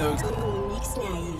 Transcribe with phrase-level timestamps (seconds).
[0.00, 0.22] originals.
[0.72, 1.39] Mix Live.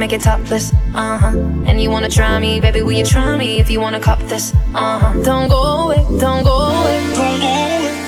[0.00, 1.36] Make it topless, uh huh.
[1.66, 4.54] And you wanna try me, baby, will you try me if you wanna cop this,
[4.74, 5.22] uh huh.
[5.22, 7.99] Don't go away, don't go away, don't go away.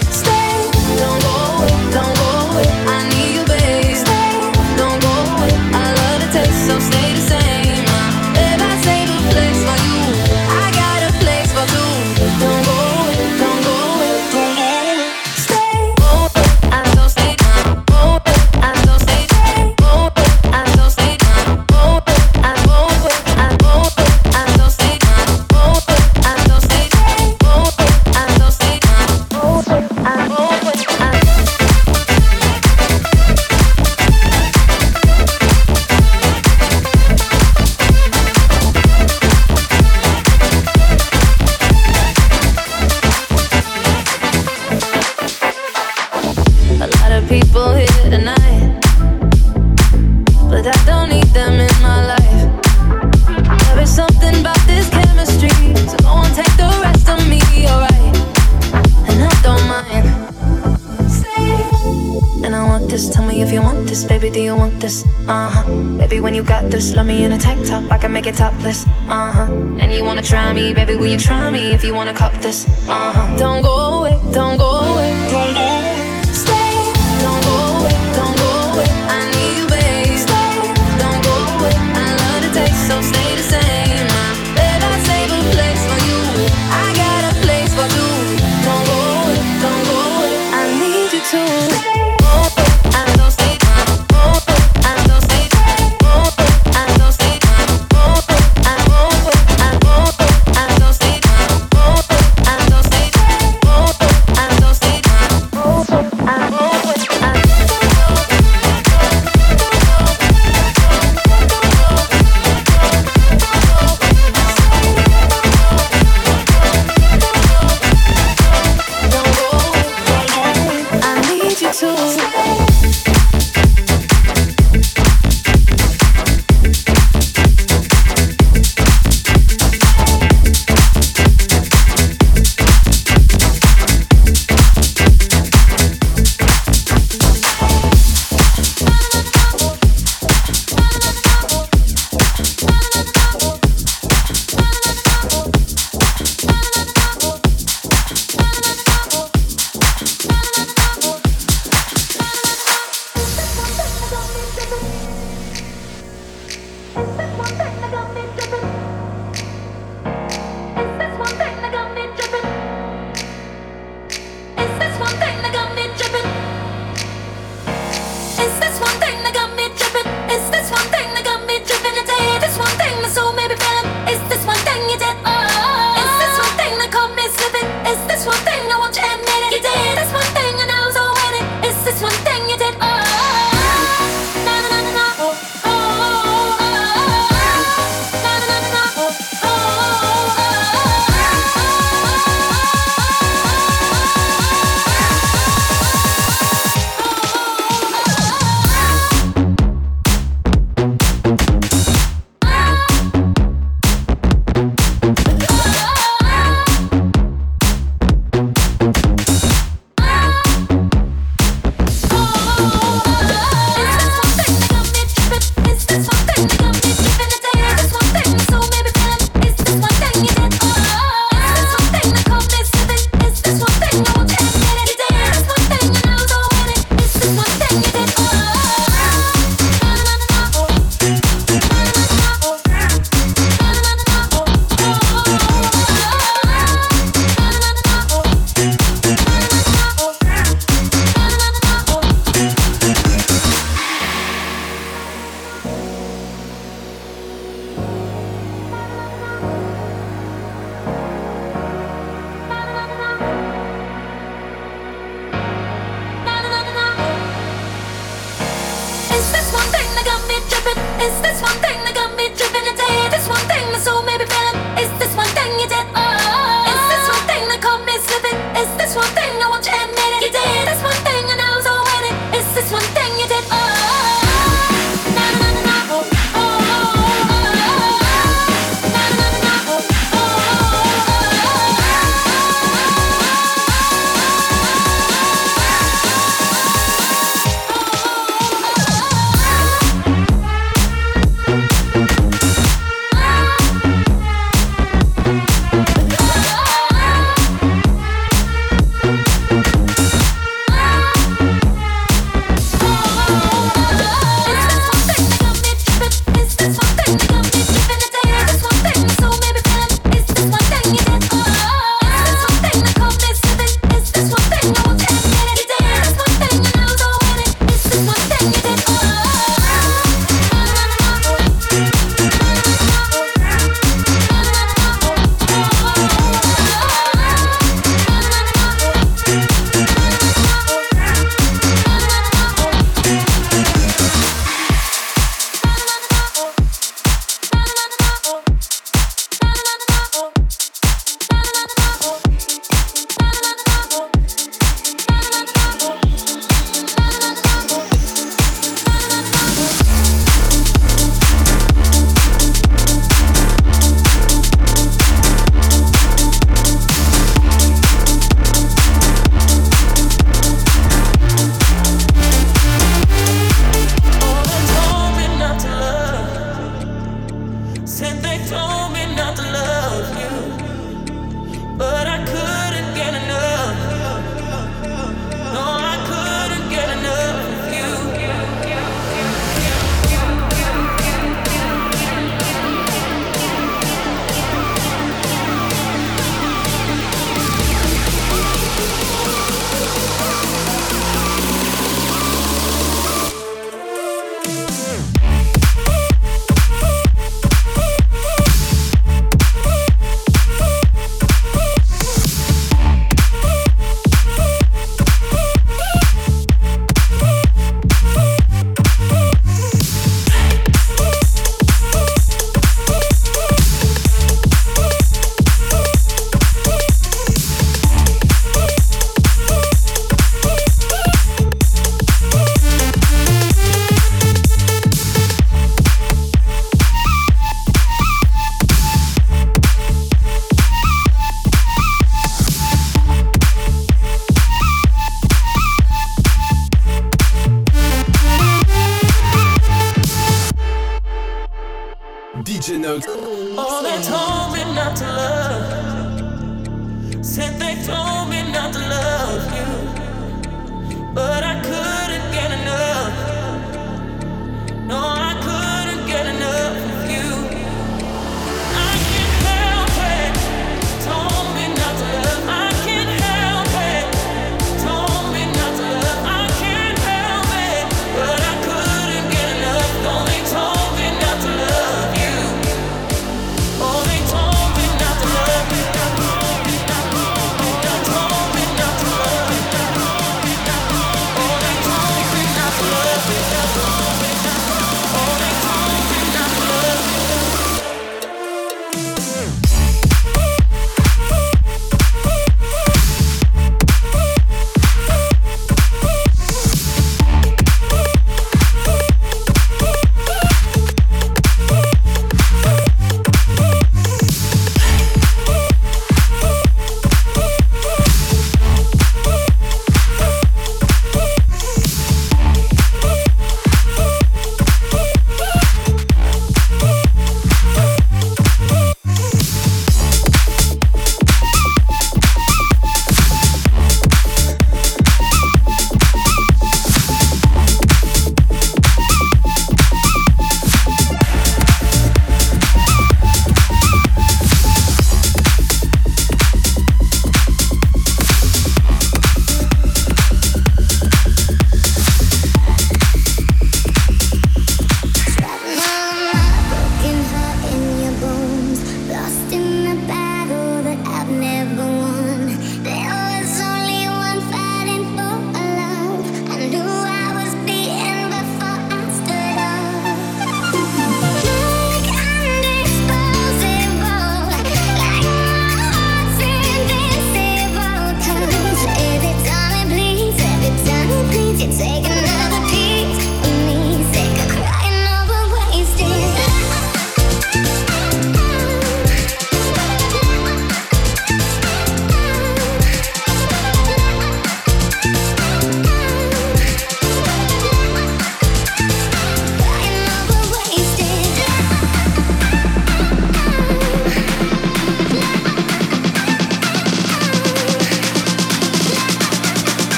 [66.72, 66.96] This.
[66.96, 68.86] Love me in a tank top, I can make it topless.
[69.06, 69.52] Uh huh.
[69.78, 70.96] And you wanna try me, baby?
[70.96, 72.66] Will you try me if you wanna cop this?
[72.88, 73.36] Uh huh.
[73.36, 75.71] Don't go away, don't go away, don't go away.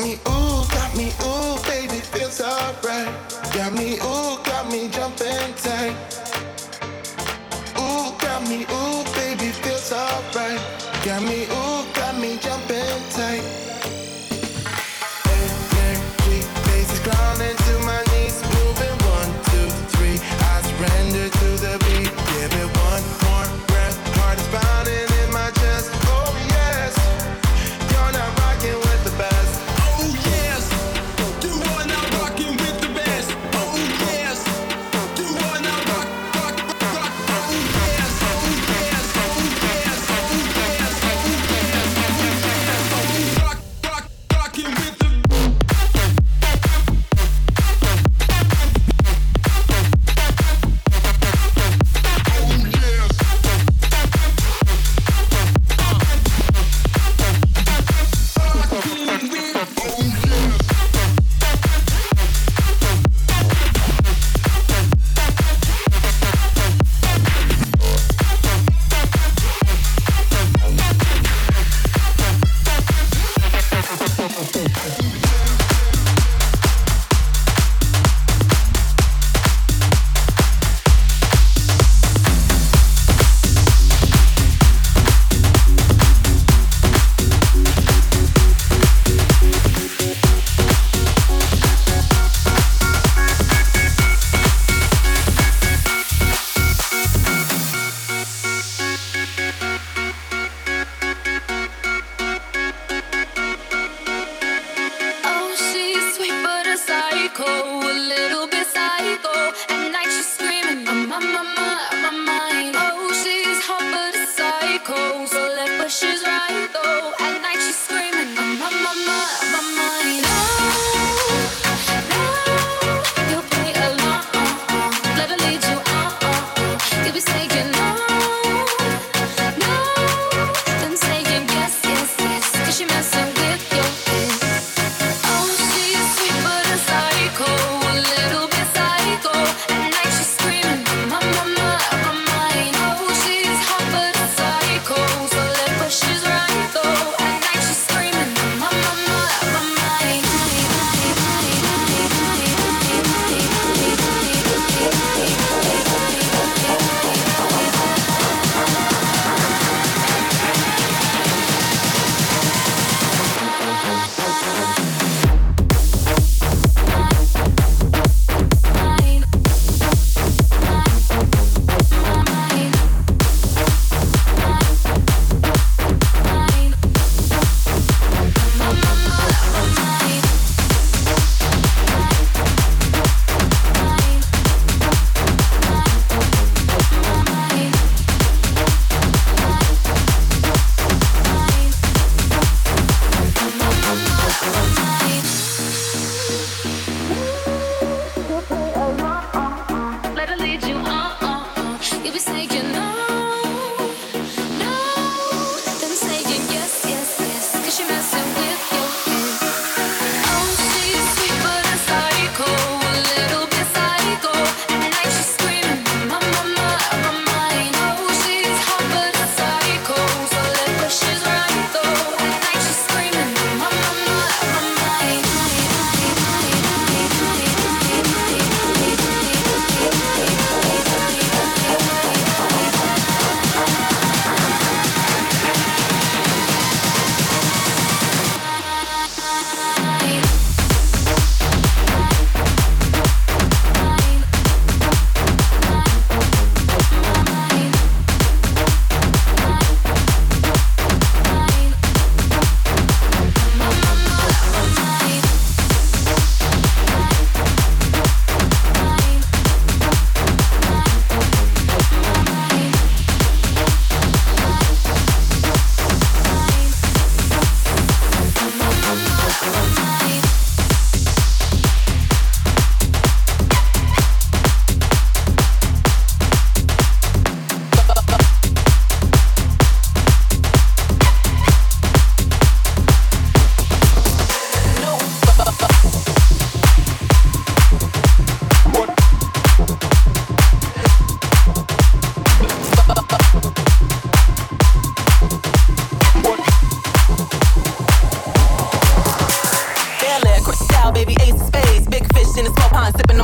[0.00, 3.08] me ooh, got me ooh, baby, feels alright.
[3.54, 5.96] Got me ooh, got me jumping tight.
[7.78, 10.60] Ooh, got me ooh, baby, feels alright.
[11.04, 13.57] Got me ooh, got me jumping tight.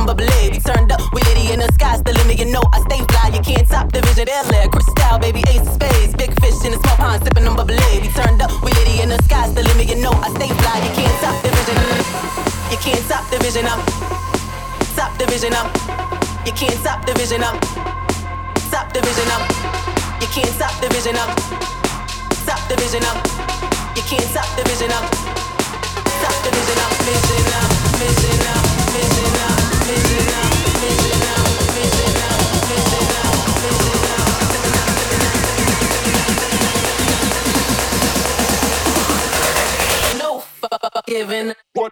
[0.05, 0.53] Bubbly.
[0.53, 2.37] We turned up, we litty in the sky, the limit.
[2.37, 3.33] You know I stay fly.
[3.33, 4.29] You can't top the vision.
[4.29, 6.13] Air Cristal, baby, ace of spades.
[6.13, 7.81] Big fish in a small pond, sipping on bubbly.
[7.97, 9.89] We turned up, we litty in the sky, the limit.
[9.89, 10.77] You know I stay fly.
[10.85, 11.77] You can't top the vision.
[12.69, 13.81] You can't top the vision up.
[14.93, 15.73] Top the vision up.
[16.45, 17.57] You can't top the vision up.
[18.69, 19.43] Top the vision up.
[20.21, 21.33] You can't top the vision up.
[22.45, 23.17] Top the vision up.
[23.97, 25.05] You can't top the vision up.
[26.21, 26.91] Top the vision up.
[27.09, 27.69] Vision up.
[27.97, 28.64] Vision up
[41.15, 41.53] giving.
[41.73, 41.91] What?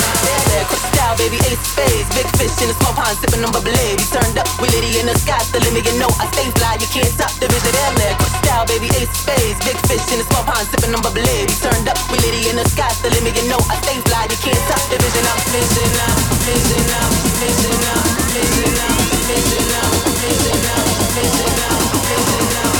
[1.11, 2.07] style, baby, ace spades.
[2.15, 5.05] Big fish in a small pond, sipping on bubble He turned up with Liddy in
[5.07, 6.77] the sky, still in you know I stay fly.
[6.79, 8.15] You can't stop the vision down there.
[8.15, 9.59] Quick style, baby, ace spades.
[9.65, 12.55] Big fish in a small pond, sipping on bubble He turned up with Liddy in
[12.55, 14.27] the sky, still in you know I stay fly.
[14.29, 15.25] You can't stop the vision.
[15.27, 21.91] I'm vision out, vision out, vision out, vision out, vision out, vision out, vision out,
[22.07, 22.79] vision out.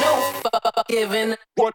[0.00, 1.34] No fucking.
[1.56, 1.74] What?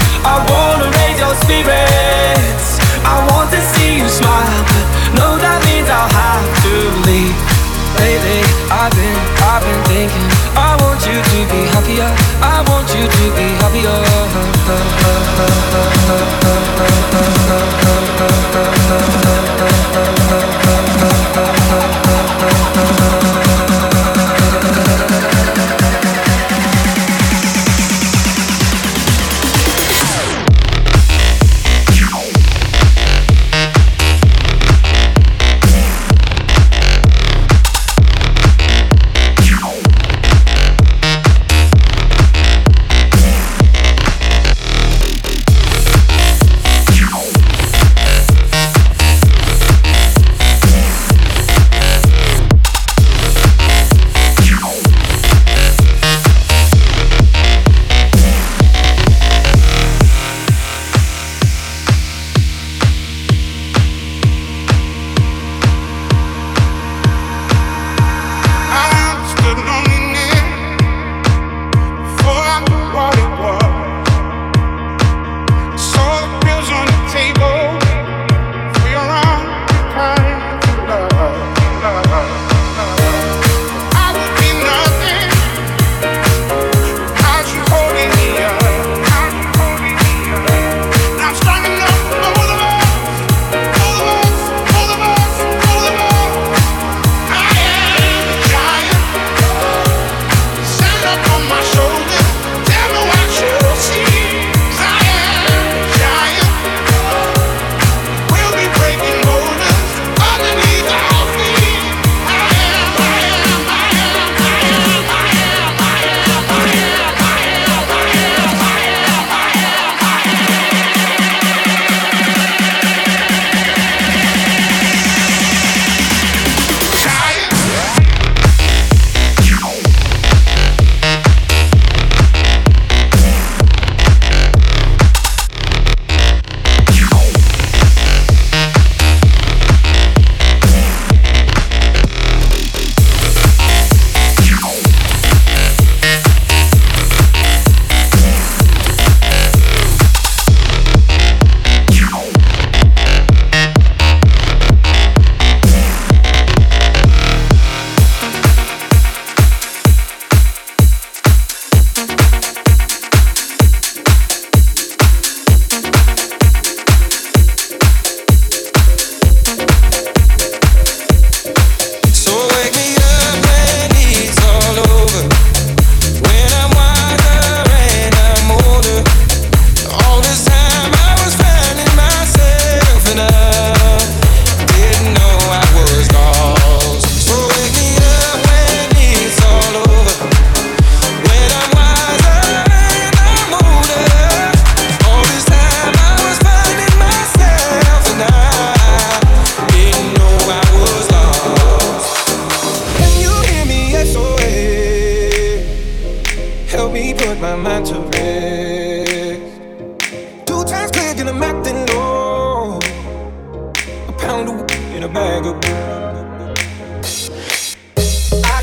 [0.23, 2.77] I wanna raise your spirits.
[3.03, 4.61] I want to see you smile.
[4.69, 4.85] But
[5.17, 6.73] no, that means I'll have to
[7.09, 7.35] leave.
[7.97, 10.29] Lately, I've been, I've been thinking.
[10.55, 12.09] I want you to be happier.
[12.41, 13.97] I want you to be happier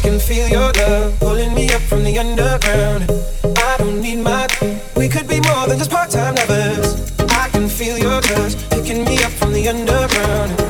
[0.08, 3.10] can feel your love pulling me up from the underground.
[3.58, 4.46] I don't need my.
[4.96, 7.12] We could be more than just part-time lovers.
[7.28, 10.67] I can feel your touch picking me up from the underground.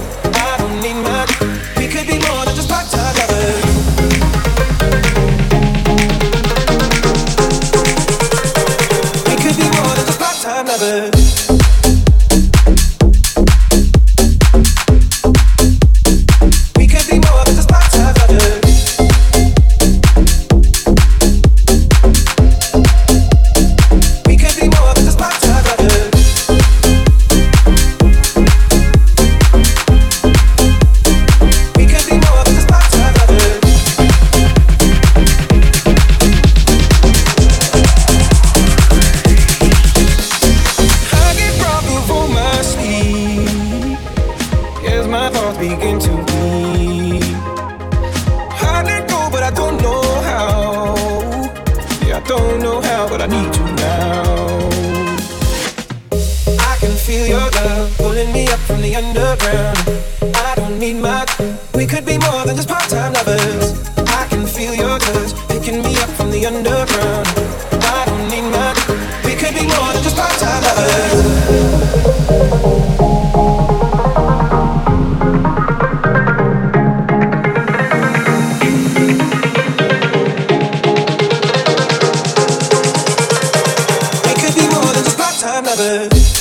[85.88, 86.37] Miles